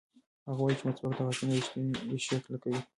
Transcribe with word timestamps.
هغه 0.47 0.61
وایي 0.61 0.75
چې 0.79 0.83
مسواک 0.87 1.13
د 1.17 1.21
غاښونو 1.27 1.53
ریښې 2.11 2.37
کلکوي. 2.45 2.79